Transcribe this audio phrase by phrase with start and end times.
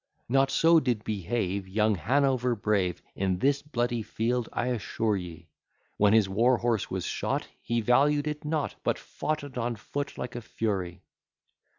[0.27, 5.47] Not so did behave Young Hanover brave, In this bloody field I assure ye:
[5.97, 10.17] When his war horse was shot He valued it not, But fought it on foot
[10.17, 11.03] like a fury.